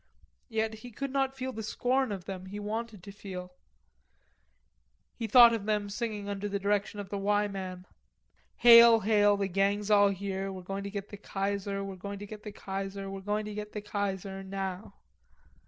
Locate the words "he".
0.81-0.89, 2.47-2.59, 5.13-5.27